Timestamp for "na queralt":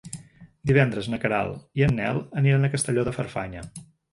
1.15-1.79